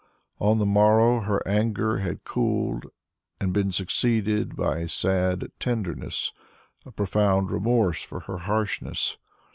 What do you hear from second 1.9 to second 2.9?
had cooled